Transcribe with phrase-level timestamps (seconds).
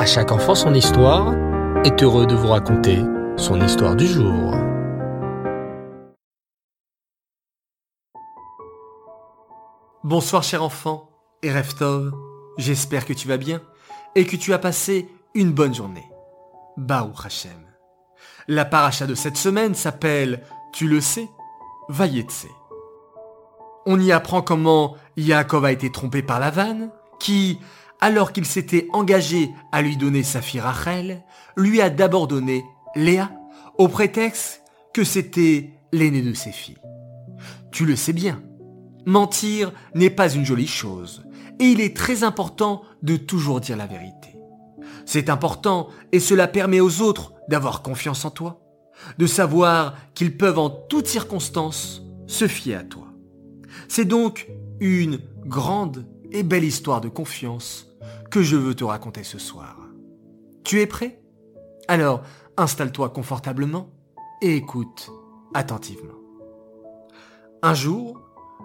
[0.00, 1.34] À chaque enfant son histoire
[1.84, 3.00] est heureux de vous raconter
[3.36, 4.54] son histoire du jour.
[10.02, 11.10] Bonsoir cher enfant
[11.42, 12.14] et Reftov,
[12.56, 13.60] j'espère que tu vas bien
[14.14, 16.10] et que tu as passé une bonne journée.
[16.78, 17.52] Baou Hashem.
[18.48, 21.28] La paracha de cette semaine s'appelle, tu le sais,
[21.90, 22.46] Vayetse.
[23.84, 27.60] On y apprend comment Yaakov a été trompé par la vanne, qui,
[28.00, 31.22] alors qu'il s'était engagé à lui donner sa fille Rachel,
[31.56, 32.64] lui a d'abord donné
[32.96, 33.30] Léa,
[33.78, 36.78] au prétexte que c'était l'aîné de ses filles.
[37.70, 38.42] Tu le sais bien,
[39.06, 41.24] mentir n'est pas une jolie chose,
[41.58, 44.36] et il est très important de toujours dire la vérité.
[45.06, 48.60] C'est important et cela permet aux autres d'avoir confiance en toi,
[49.18, 53.08] de savoir qu'ils peuvent en toutes circonstances se fier à toi.
[53.88, 57.89] C'est donc une grande et belle histoire de confiance
[58.30, 59.76] que je veux te raconter ce soir.
[60.64, 61.20] Tu es prêt?
[61.88, 62.22] Alors,
[62.56, 63.90] installe-toi confortablement
[64.40, 65.10] et écoute
[65.52, 66.14] attentivement.
[67.62, 68.20] Un jour,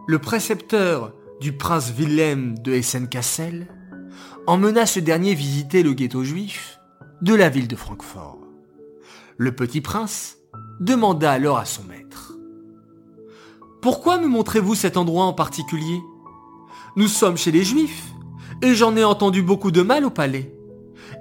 [0.07, 3.67] le précepteur du prince Wilhelm de Hessen-Kassel
[4.47, 6.79] emmena ce dernier visiter le ghetto juif
[7.21, 8.39] de la ville de Francfort.
[9.37, 10.37] Le petit prince
[10.79, 12.33] demanda alors à son maître
[13.81, 15.99] Pourquoi me montrez-vous cet endroit en particulier?
[16.95, 18.14] Nous sommes chez les juifs
[18.65, 20.51] et j'en ai entendu beaucoup de mal au palais.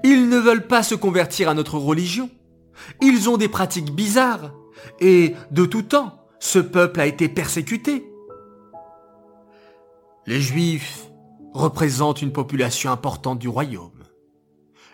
[0.02, 2.30] Ils ne veulent pas se convertir à notre religion.
[3.02, 4.54] Ils ont des pratiques bizarres.
[4.98, 8.10] Et de tout temps, ce peuple a été persécuté.
[10.26, 11.06] Les Juifs
[11.52, 14.04] représentent une population importante du royaume,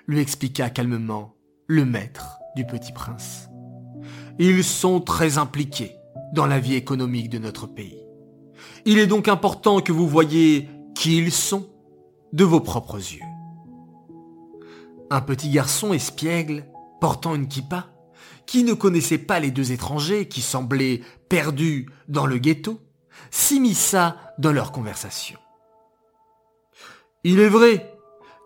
[0.08, 1.36] lui expliqua calmement
[1.68, 3.48] le maître du petit prince.
[4.40, 5.92] Ils sont très impliqués
[6.34, 8.02] dans la vie économique de notre pays.
[8.86, 11.68] Il est donc important que vous voyez qui ils sont
[12.32, 13.24] de vos propres yeux.
[15.10, 16.64] Un petit garçon espiègle,
[17.00, 17.88] portant une kippa,
[18.46, 22.80] qui ne connaissait pas les deux étrangers qui semblaient perdus dans le ghetto,
[23.30, 25.38] s'immisça dans leur conversation.
[27.22, 27.94] Il est vrai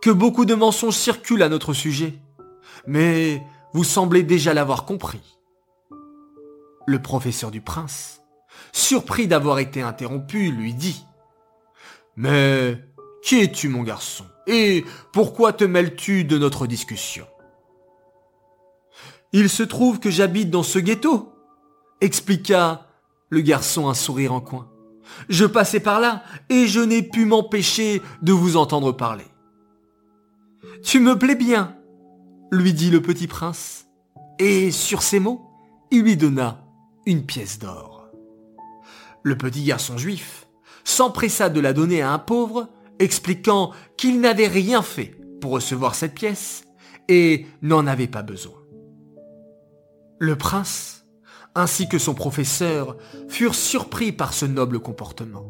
[0.03, 2.19] que beaucoup de mensonges circulent à notre sujet,
[2.87, 3.43] mais
[3.73, 5.39] vous semblez déjà l'avoir compris.
[6.87, 8.21] Le professeur du prince,
[8.73, 11.03] surpris d'avoir été interrompu, lui dit⁇
[12.17, 12.79] Mais
[13.25, 14.27] qui es-tu, mon garçon?
[14.47, 17.27] Et pourquoi te mêles-tu de notre discussion?
[19.33, 21.33] Il se trouve que j'habite dans ce ghetto,
[22.03, 22.87] expliqua
[23.31, 24.71] le garçon un sourire en coin.
[25.31, 29.27] Je passais par là et je n'ai pu m'empêcher de vous entendre parler.
[30.83, 31.77] Tu me plais bien,
[32.53, 33.87] lui dit le petit prince.
[34.39, 35.51] Et sur ces mots,
[35.91, 36.63] il lui donna
[37.07, 38.07] une pièce d'or.
[39.23, 40.47] Le petit garçon juif
[40.85, 42.69] s'empressa de la donner à un pauvre
[42.99, 46.65] expliquant qu'il n'avait rien fait pour recevoir cette pièce
[47.09, 48.59] et n'en avait pas besoin.
[50.19, 51.05] Le prince,
[51.55, 52.97] ainsi que son professeur,
[53.29, 55.47] furent surpris par ce noble comportement,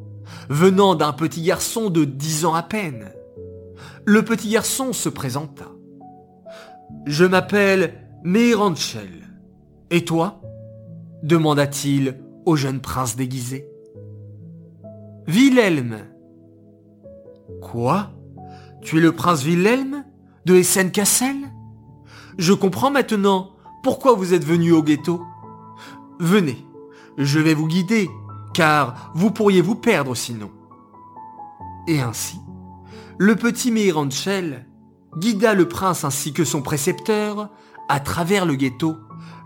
[0.48, 3.12] venant d'un petit garçon de dix ans à peine.
[4.04, 5.66] Le petit garçon se présenta.
[7.06, 7.94] Je m'appelle
[8.24, 9.28] Meiranchel.
[9.90, 10.40] Et toi?
[11.24, 13.66] demanda-t-il au jeune prince déguisé.
[15.26, 15.96] Wilhelm,
[17.60, 18.10] Quoi?
[18.82, 20.04] Tu es le prince Wilhelm
[20.44, 21.52] de Hessen-Kassel
[22.38, 23.50] Je comprends maintenant
[23.82, 25.22] pourquoi vous êtes venu au ghetto.
[26.20, 26.64] Venez,
[27.18, 28.10] je vais vous guider,
[28.52, 30.50] car vous pourriez vous perdre sinon.
[31.86, 32.38] Et ainsi,
[33.18, 34.66] le petit Meiranchel
[35.18, 37.50] guida le prince ainsi que son précepteur
[37.88, 38.96] à travers le ghetto,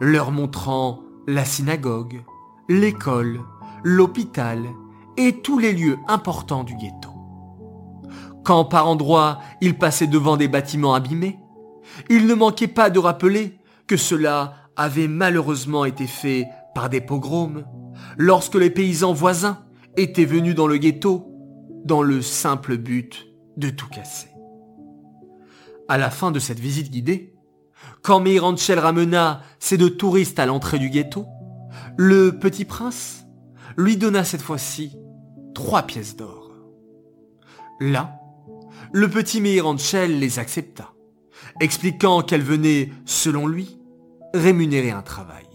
[0.00, 2.22] leur montrant la synagogue,
[2.68, 3.40] l'école,
[3.82, 4.64] l'hôpital
[5.16, 7.07] et tous les lieux importants du ghetto.
[8.48, 11.38] Quand par endroits il passait devant des bâtiments abîmés,
[12.08, 17.66] il ne manquait pas de rappeler que cela avait malheureusement été fait par des pogroms,
[18.16, 19.66] lorsque les paysans voisins
[19.98, 21.30] étaient venus dans le ghetto
[21.84, 23.26] dans le simple but
[23.58, 24.30] de tout casser.
[25.86, 27.34] À la fin de cette visite guidée,
[28.00, 31.26] quand Meiranchel ramena ses deux touristes à l'entrée du ghetto,
[31.98, 33.26] le petit prince
[33.76, 34.96] lui donna cette fois-ci
[35.54, 36.50] trois pièces d'or.
[37.78, 38.18] Là,
[38.92, 40.92] le petit Meiranchel les accepta,
[41.60, 43.78] expliquant qu'elle venait, selon lui,
[44.34, 45.46] rémunérer un travail.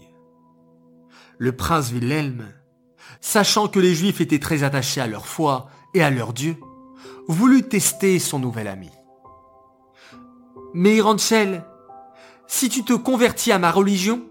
[1.38, 2.46] Le prince Wilhelm,
[3.20, 6.56] sachant que les Juifs étaient très attachés à leur foi et à leur Dieu,
[7.26, 8.90] voulut tester son nouvel ami.
[10.74, 11.64] Meiranchel,
[12.46, 14.22] si tu te convertis à ma religion,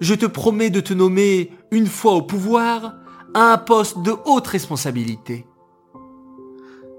[0.00, 2.94] je te promets de te nommer, une fois au pouvoir,
[3.34, 5.46] à un poste de haute responsabilité.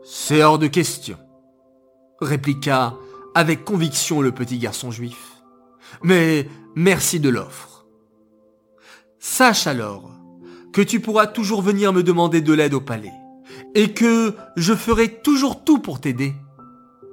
[0.04, 1.18] C'est hors de question,
[2.22, 2.96] répliqua
[3.36, 5.44] avec conviction le petit garçon juif.
[6.04, 7.86] Mais merci de l'offre.
[9.20, 10.12] Sache alors
[10.74, 13.14] que tu pourras toujours venir me demander de l'aide au palais,
[13.74, 16.34] et que je ferai toujours tout pour t'aider,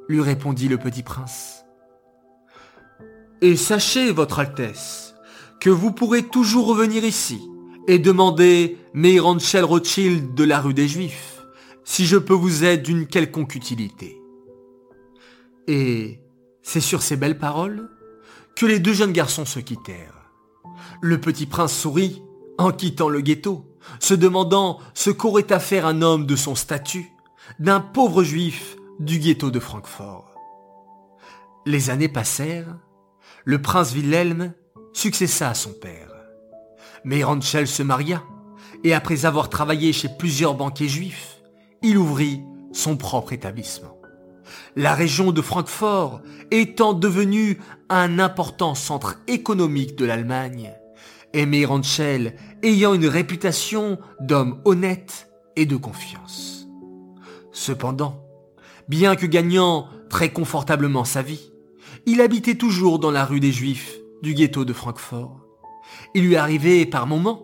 [0.09, 1.65] lui répondit le petit prince.
[3.41, 5.15] Et sachez, Votre Altesse,
[5.61, 7.41] que vous pourrez toujours revenir ici
[7.89, 11.43] et demander Meiranchel Rothschild de la rue des Juifs,
[11.85, 14.24] si je peux vous être d'une quelconque utilité.
[15.66, 16.20] Et
[16.62, 17.90] c'est sur ces belles paroles
[18.56, 20.31] que les deux jeunes garçons se quittèrent.
[21.00, 22.22] Le petit prince sourit
[22.58, 23.64] en quittant le ghetto,
[24.00, 27.11] se demandant ce qu'aurait à faire un homme de son statut,
[27.58, 30.34] d'un pauvre juif du ghetto de Francfort.
[31.66, 32.76] Les années passèrent,
[33.44, 34.55] le prince Wilhelm
[34.93, 36.11] successa à son père.
[37.05, 38.22] Mais Ranchel se maria,
[38.84, 41.43] et après avoir travaillé chez plusieurs banquiers juifs,
[41.82, 43.99] il ouvrit son propre établissement.
[44.76, 50.73] La région de Francfort étant devenue un important centre économique de l'Allemagne,
[51.32, 56.69] et Meiranchel ayant une réputation d'homme honnête et de confiance.
[57.52, 58.25] Cependant,
[58.88, 61.52] bien que gagnant très confortablement sa vie,
[62.06, 65.40] il habitait toujours dans la rue des Juifs du ghetto de Francfort.
[66.14, 67.43] Il lui arrivait par moments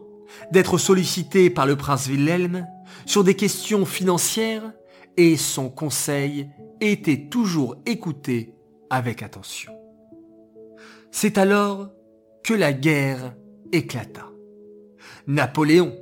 [0.53, 2.67] d'être sollicité par le prince Wilhelm
[3.07, 4.73] sur des questions financières
[5.17, 6.49] et son conseil
[6.81, 8.55] était toujours écouté
[8.89, 9.73] avec attention.
[11.11, 11.91] C'est alors
[12.43, 13.35] que la guerre
[13.73, 14.27] éclata.
[15.27, 15.97] Napoléon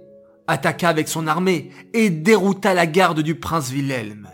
[0.46, 4.28] attaqua avec son armée et dérouta la garde du prince Wilhelm,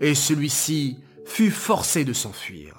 [0.00, 2.74] et celui-ci fut forcé de s'enfuir.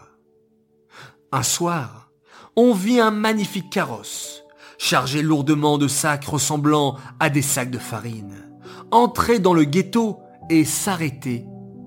[1.32, 2.12] Un soir,
[2.56, 4.44] on vit un magnifique carrosse,
[4.78, 8.50] chargé lourdement de sacs ressemblant à des sacs de farine,
[8.92, 10.20] entrer dans le ghetto
[10.50, 11.46] et s'arrêter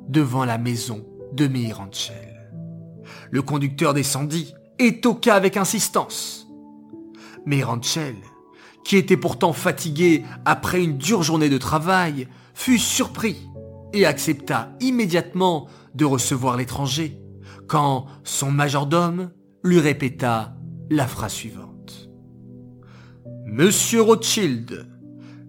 [0.08, 2.50] devant la maison de Miranchel.
[3.30, 6.46] Le conducteur descendit et toqua avec insistance.
[7.46, 8.16] Miranchel,
[8.84, 13.36] qui était pourtant fatigué après une dure journée de travail, fut surpris
[13.92, 17.20] et accepta immédiatement de recevoir l'étranger,
[17.66, 19.30] quand son majordome
[19.62, 20.54] lui répéta
[20.90, 22.08] la phrase suivante.
[23.46, 24.86] Monsieur Rothschild,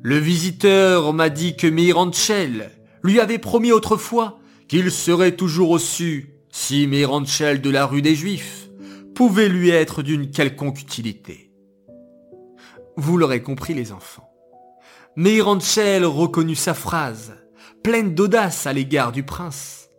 [0.02, 2.72] le visiteur m'a dit que Miranchel
[3.04, 8.70] lui avait promis autrefois qu'il serait toujours reçu si Miranchel de la rue des Juifs
[9.16, 11.52] pouvait lui être d'une quelconque utilité.
[12.98, 14.30] Vous l'aurez compris les enfants.
[15.16, 17.34] Miranchel reconnut sa phrase,
[17.84, 19.90] pleine d'audace à l'égard du prince,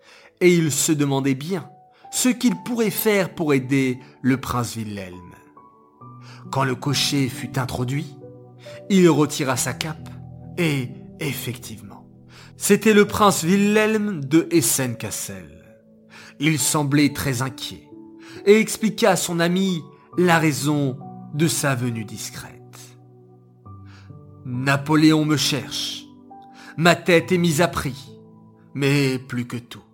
[0.41, 1.69] et il se demandait bien
[2.11, 5.35] ce qu'il pourrait faire pour aider le prince Wilhelm.
[6.51, 8.17] Quand le cocher fut introduit,
[8.89, 10.09] il retira sa cape
[10.59, 10.89] et,
[11.21, 11.90] effectivement,
[12.63, 15.65] c'était le prince Wilhelm de Hessen-Kassel.
[16.41, 17.89] Il semblait très inquiet
[18.45, 19.83] et expliqua à son ami
[20.19, 20.99] la raison
[21.33, 22.53] de sa venue discrète.
[24.45, 26.05] Napoléon me cherche.
[26.77, 28.11] Ma tête est mise à prix.
[28.75, 29.85] Mais plus que tout,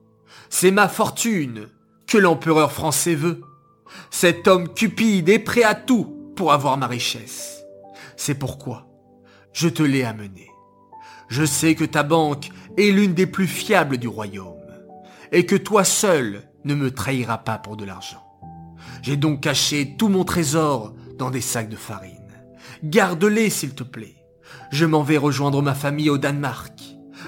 [0.51, 1.69] c'est ma fortune
[2.09, 3.43] que l'empereur français veut.
[4.11, 7.63] Cet homme cupide est prêt à tout pour avoir ma richesse.
[8.17, 8.89] C'est pourquoi
[9.53, 10.51] je te l'ai amené.
[11.29, 14.55] Je sais que ta banque est l'une des plus fiables du royaume,
[15.33, 18.23] et que toi seul ne me trahiras pas pour de l'argent.
[19.03, 22.13] J'ai donc caché tout mon trésor dans des sacs de farine.
[22.83, 24.17] Garde-les, s'il te plaît.
[24.71, 26.81] Je m'en vais rejoindre ma famille au Danemark.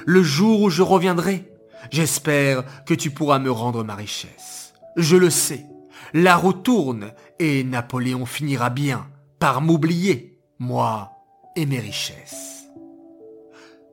[0.07, 1.53] Le jour où je reviendrai,
[1.91, 4.75] j'espère que tu pourras me rendre ma richesse.
[4.97, 5.67] Je le sais,
[6.13, 9.07] la roue tourne et Napoléon finira bien
[9.39, 11.13] par m'oublier, moi
[11.57, 12.58] et mes richesses.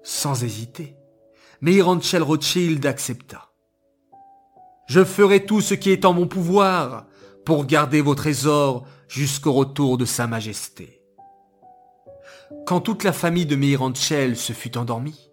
[0.08, 0.96] Sans hésiter,
[1.62, 3.50] Meiranchel Rothschild accepta.
[4.88, 7.08] Je ferai tout ce qui est en mon pouvoir
[7.44, 11.02] pour garder vos trésors jusqu'au retour de Sa Majesté.
[12.68, 15.32] Quand toute la famille de Meiranchel se fut endormie,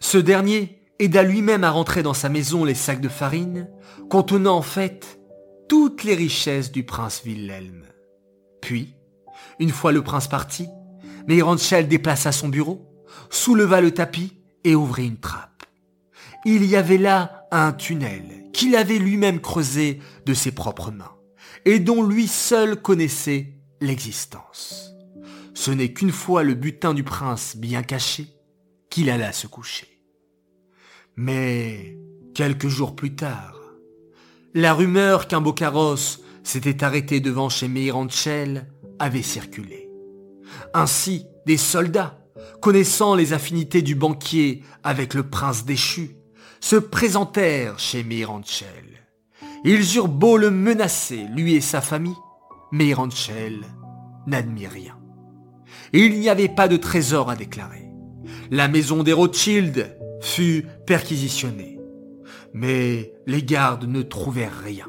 [0.00, 3.70] ce dernier aida lui-même à rentrer dans sa maison les sacs de farine,
[4.10, 5.20] contenant en fait
[5.68, 7.84] toutes les richesses du prince Wilhelm.
[8.60, 8.96] Puis,
[9.60, 10.66] une fois le prince parti,
[11.28, 12.91] Meiranchel déplaça son bureau,
[13.30, 14.32] souleva le tapis
[14.64, 15.64] et ouvrit une trappe.
[16.44, 21.16] Il y avait là un tunnel qu'il avait lui-même creusé de ses propres mains
[21.64, 24.92] et dont lui seul connaissait l'existence.
[25.54, 28.26] Ce n'est qu'une fois le butin du prince bien caché
[28.90, 29.88] qu'il alla se coucher.
[31.16, 31.96] Mais
[32.34, 33.60] quelques jours plus tard,
[34.54, 39.88] la rumeur qu'un beau carrosse s'était arrêté devant chez Meiranchel avait circulé.
[40.74, 42.21] Ainsi, des soldats,
[42.60, 46.16] connaissant les affinités du banquier avec le prince déchu,
[46.60, 48.68] se présentèrent chez Miranchel,
[49.64, 52.16] Ils eurent beau le menacer, lui et sa famille,
[52.72, 53.60] mais Ranchel
[54.26, 54.96] n'admit rien.
[55.92, 57.88] Il n'y avait pas de trésor à déclarer.
[58.50, 61.78] La maison des Rothschild fut perquisitionnée.
[62.54, 64.88] Mais les gardes ne trouvèrent rien.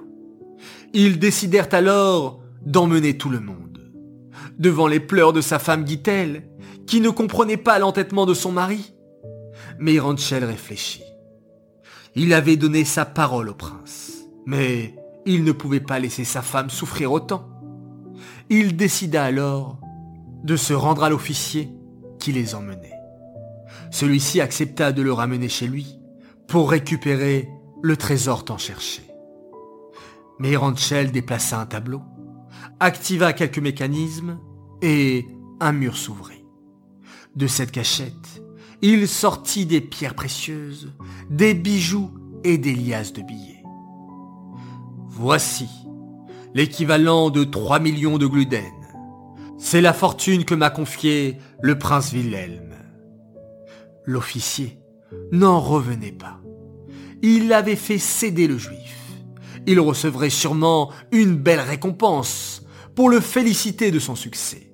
[0.93, 3.72] Ils décidèrent alors d'emmener tout le monde.
[4.63, 6.47] Devant les pleurs de sa femme Guitel,
[6.87, 8.93] qui ne comprenait pas l'entêtement de son mari.
[9.77, 11.03] Mais Ranchel réfléchit.
[12.15, 16.69] Il avait donné sa parole au prince, mais il ne pouvait pas laisser sa femme
[16.69, 17.49] souffrir autant.
[18.49, 19.81] Il décida alors
[20.45, 21.69] de se rendre à l'officier
[22.17, 22.97] qui les emmenait.
[23.91, 25.99] Celui-ci accepta de le ramener chez lui
[26.47, 27.49] pour récupérer
[27.81, 29.01] le trésor tant cherché.
[30.39, 32.01] Mais Ranchel déplaça un tableau,
[32.79, 34.39] activa quelques mécanismes
[34.83, 35.25] et
[35.61, 36.45] un mur s'ouvrit.
[37.35, 38.43] De cette cachette,
[38.81, 40.93] il sortit des pierres précieuses,
[41.29, 42.11] des bijoux
[42.43, 43.63] et des liasses de billets.
[45.07, 45.69] Voici
[46.53, 48.73] l'équivalent de 3 millions de gluden.
[49.57, 52.75] C'est la fortune que m'a confiée le prince Wilhelm.
[54.05, 54.79] L'officier
[55.31, 56.41] n'en revenait pas.
[57.21, 58.97] Il avait fait céder le juif.
[59.65, 64.72] Il recevrait sûrement une belle récompense pour le féliciter de son succès.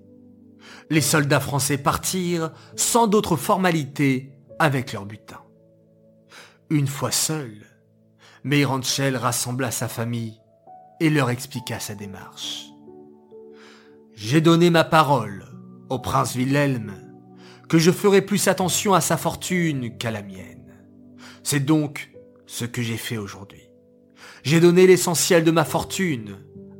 [0.89, 5.39] Les soldats français partirent sans d'autres formalités avec leur butin.
[6.69, 7.65] Une fois seul,
[8.43, 10.39] Meyranchel rassembla sa famille
[10.99, 12.65] et leur expliqua sa démarche.
[14.15, 15.45] J'ai donné ma parole
[15.89, 16.93] au prince Wilhelm
[17.69, 20.73] que je ferai plus attention à sa fortune qu'à la mienne.
[21.43, 22.11] C'est donc
[22.47, 23.69] ce que j'ai fait aujourd'hui.
[24.43, 26.37] J'ai donné l'essentiel de ma fortune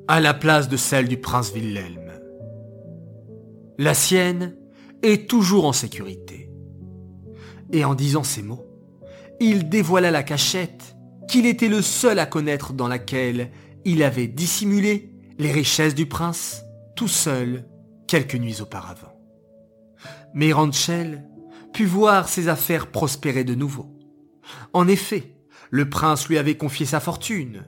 [0.08, 2.09] à la place de celle du prince Wilhelm.
[3.80, 4.58] La sienne
[5.04, 6.52] est toujours en sécurité.
[7.72, 8.66] Et en disant ces mots,
[9.40, 10.98] il dévoila la cachette
[11.30, 13.52] qu'il était le seul à connaître dans laquelle
[13.86, 16.64] il avait dissimulé les richesses du prince
[16.98, 17.70] tout seul
[18.06, 19.18] quelques nuits auparavant.
[20.34, 21.26] Mais Ranchel
[21.72, 23.98] put voir ses affaires prospérer de nouveau.
[24.74, 25.38] En effet,
[25.70, 27.64] le prince lui avait confié sa fortune,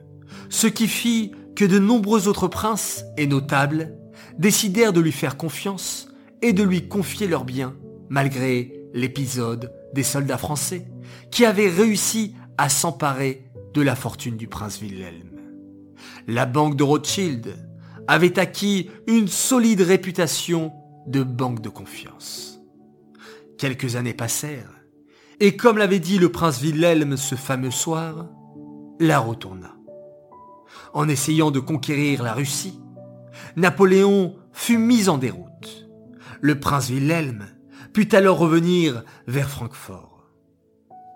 [0.50, 3.96] ce qui fit que de nombreux autres princes et notables
[4.38, 6.08] décidèrent de lui faire confiance
[6.40, 7.74] et de lui confier leurs biens,
[8.08, 10.86] malgré l'épisode des soldats français,
[11.30, 15.40] qui avaient réussi à s'emparer de la fortune du prince Wilhelm.
[16.26, 17.56] La banque de Rothschild
[18.08, 20.72] avait acquis une solide réputation
[21.06, 22.60] de banque de confiance.
[23.58, 24.82] Quelques années passèrent,
[25.40, 28.28] et comme l'avait dit le prince Wilhelm ce fameux soir,
[29.00, 29.74] la retourna.
[30.92, 32.78] En essayant de conquérir la Russie,
[33.56, 35.88] Napoléon fut mis en déroute.
[36.40, 37.46] Le prince Wilhelm
[37.92, 40.30] put alors revenir vers Francfort.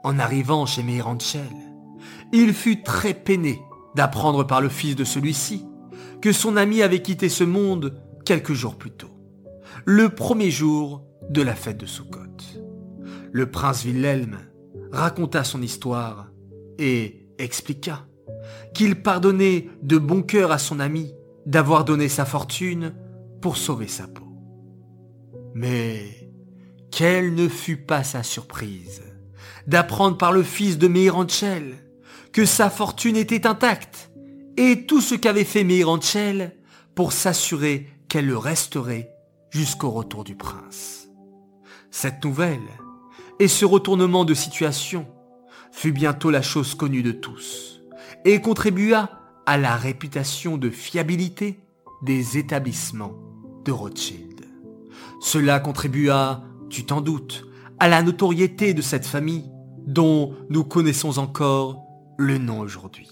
[0.04, 1.42] En arrivant chez Meyranchel,
[2.32, 3.60] il fut très peiné
[3.94, 5.64] d'apprendre par le fils de celui-ci
[6.20, 9.10] que son ami avait quitté ce monde quelques jours plus tôt,
[9.84, 12.20] le premier jour de la fête de Sukkot.
[13.32, 14.38] Le prince Wilhelm
[14.92, 16.30] raconta son histoire
[16.78, 18.06] et expliqua
[18.74, 21.12] qu'il pardonnait de bon cœur à son ami
[21.46, 22.94] d'avoir donné sa fortune
[23.40, 24.26] pour sauver sa peau.
[25.54, 26.30] Mais
[26.90, 29.02] quelle ne fut pas sa surprise
[29.66, 31.76] d'apprendre par le fils de Meiranchel
[32.32, 34.10] que sa fortune était intacte
[34.56, 36.56] et tout ce qu'avait fait Meiranchel
[36.94, 39.10] pour s'assurer qu'elle le resterait
[39.50, 41.08] jusqu'au retour du prince.
[41.90, 42.60] Cette nouvelle
[43.38, 45.06] et ce retournement de situation
[45.72, 47.80] fut bientôt la chose connue de tous
[48.24, 49.10] et contribua
[49.46, 51.60] à la réputation de fiabilité
[52.02, 53.14] des établissements
[53.64, 54.44] de Rothschild.
[55.20, 57.46] Cela contribua, tu t'en doutes,
[57.78, 59.50] à la notoriété de cette famille
[59.86, 61.84] dont nous connaissons encore
[62.18, 63.08] le nom aujourd'hui.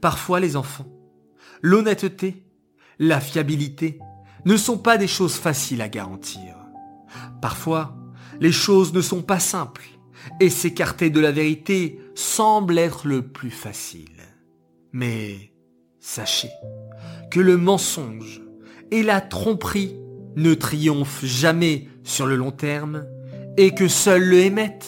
[0.00, 0.86] Parfois les enfants,
[1.62, 2.44] l'honnêteté,
[2.98, 3.98] la fiabilité
[4.44, 6.54] ne sont pas des choses faciles à garantir.
[7.40, 7.96] Parfois,
[8.40, 9.88] les choses ne sont pas simples,
[10.38, 14.08] et s'écarter de la vérité semble être le plus facile.
[14.92, 15.52] Mais
[16.00, 16.50] sachez
[17.30, 18.42] que le mensonge
[18.90, 19.96] et la tromperie
[20.36, 23.04] ne triomphent jamais sur le long terme,
[23.56, 24.78] et que seul le émet,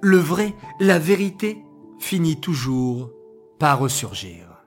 [0.00, 1.58] le vrai, la vérité,
[1.98, 3.10] finit toujours
[3.58, 4.64] par ressurgir.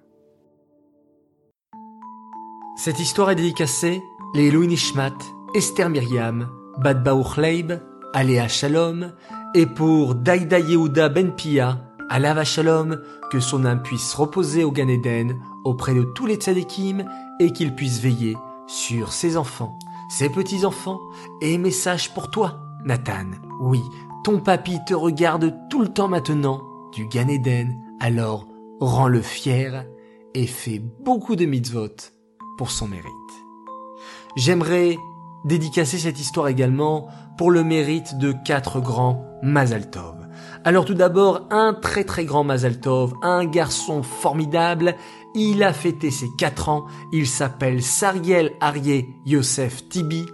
[2.78, 4.02] Cette histoire est dédicacée
[4.36, 5.18] les Louis Nishmat,
[5.56, 7.74] Esther Myriam, Bad Baruch Leib,
[8.14, 9.14] Aléa Shalom,
[9.56, 14.88] et pour Daïda Yehuda Ben Pia, Alava Shalom, que son âme puisse reposer au Gan
[14.88, 17.06] Eden auprès de tous les tzadikim
[17.40, 19.78] et qu'il puisse veiller sur ses enfants,
[20.10, 21.00] ses petits-enfants,
[21.42, 23.32] et message pour toi, Nathan.
[23.60, 23.82] Oui,
[24.24, 26.62] ton papy te regarde tout le temps maintenant
[26.94, 28.48] du Gan Eden, alors
[28.80, 29.86] rends-le fier
[30.34, 32.12] et fait beaucoup de mitzvot
[32.58, 33.06] pour son mérite.
[34.38, 34.98] J'aimerais
[35.46, 40.17] dédicacer cette histoire également pour le mérite de quatre grands Mazal Tov.
[40.68, 44.96] Alors tout d'abord, un très très grand Mazal Tov, un garçon formidable,
[45.34, 50.26] il a fêté ses quatre ans, il s'appelle Sariel Arié Yosef Tibi.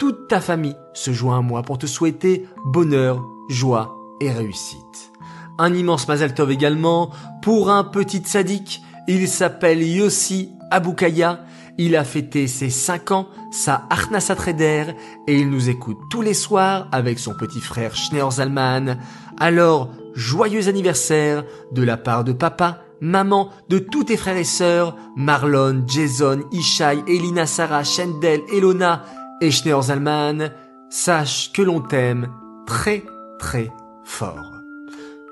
[0.00, 5.12] Toute ta famille se joint à moi pour te souhaiter bonheur, joie et réussite.
[5.56, 11.44] Un immense Mazal Tov également pour un petit sadique, il s'appelle Yossi Aboukaya,
[11.78, 14.86] il a fêté ses 5 ans, sa Arnasa Trader,
[15.26, 18.98] et il nous écoute tous les soirs avec son petit frère Schneer Zalman.
[19.38, 24.96] Alors, joyeux anniversaire de la part de papa, maman, de tous tes frères et sœurs,
[25.16, 29.04] Marlon, Jason, Ishai, Elina, Sarah, Shendel, Elona
[29.40, 30.50] et Schneer Zalman.
[30.88, 32.30] Sache que l'on t'aime
[32.66, 33.04] très
[33.38, 33.70] très
[34.04, 34.52] fort.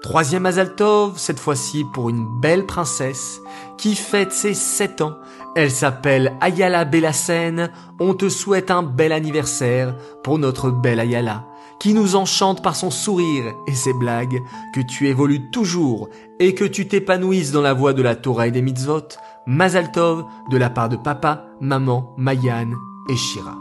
[0.03, 3.41] Troisième Azaltov, cette fois-ci pour une belle princesse
[3.79, 5.17] qui fête ses 7 ans.
[5.57, 7.71] Elle s'appelle Ayala Bellasen.
[8.01, 9.95] On te souhaite un bel anniversaire
[10.25, 11.47] pour notre belle Ayala,
[11.79, 14.41] qui nous enchante par son sourire et ses blagues,
[14.75, 16.09] que tu évolues toujours
[16.41, 19.09] et que tu t'épanouisses dans la voie de la Torah et des mitzvot.
[19.47, 22.71] Mazaltov de la part de papa, maman, Mayan
[23.09, 23.57] et Shira.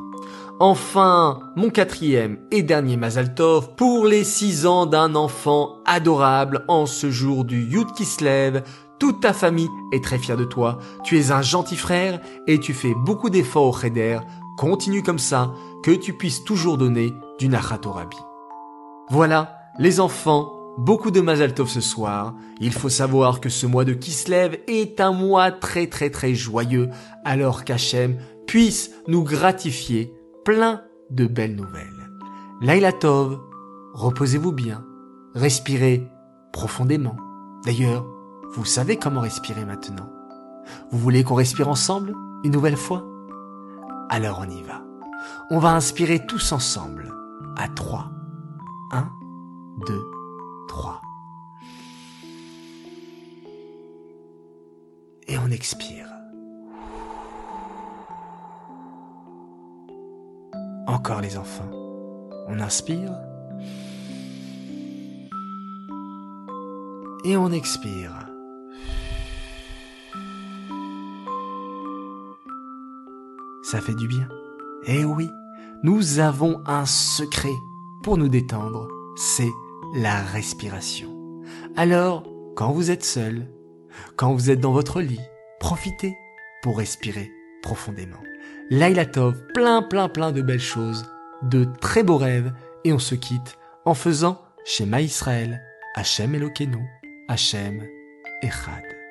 [0.59, 7.12] Enfin, mon quatrième et dernier Mazaltov pour les six ans d'un enfant adorable en ce
[7.12, 8.63] jour du Yud Kislev.
[9.03, 10.79] Toute ta famille est très fière de toi.
[11.03, 14.19] Tu es un gentil frère et tu fais beaucoup d'efforts au Cheder.
[14.57, 17.81] Continue comme ça, que tu puisses toujours donner du Nachat.
[19.10, 22.33] Voilà, les enfants, beaucoup de Mazaltov ce soir.
[22.62, 26.89] Il faut savoir que ce mois de Kislev est un mois très très très joyeux,
[27.25, 28.15] alors qu'Hachem
[28.48, 30.13] puisse nous gratifier
[30.45, 32.10] plein de belles nouvelles.
[32.62, 33.41] Laila Tov,
[33.95, 34.86] reposez-vous bien,
[35.36, 36.07] respirez
[36.53, 37.17] profondément.
[37.65, 38.05] D'ailleurs,
[38.53, 40.10] vous savez comment respirer maintenant.
[40.91, 43.03] Vous voulez qu'on respire ensemble une nouvelle fois?
[44.10, 44.83] Alors on y va.
[45.49, 47.12] On va inspirer tous ensemble
[47.58, 48.12] à 3.
[48.91, 49.10] 1,
[49.88, 50.01] 2,
[50.67, 51.01] 3.
[55.27, 56.08] Et on expire.
[60.86, 61.71] Encore les enfants.
[62.47, 63.12] On inspire.
[67.25, 68.22] Et on expire.
[73.73, 74.29] Ça fait du bien.
[74.86, 75.31] Eh oui,
[75.81, 77.55] nous avons un secret
[78.03, 79.49] pour nous détendre, c'est
[79.95, 81.41] la respiration.
[81.75, 82.23] Alors,
[82.55, 83.47] quand vous êtes seul,
[84.15, 85.19] quand vous êtes dans votre lit,
[85.59, 86.15] profitez
[86.62, 87.31] pour respirer
[87.63, 88.21] profondément.
[88.69, 91.07] Laila Tov, plein plein plein de belles choses,
[91.41, 95.63] de très beaux rêves, et on se quitte en faisant Shema Israël,
[95.95, 96.86] Hachem Elokeinu,
[97.27, 97.81] Hachem
[98.43, 99.02] Echad.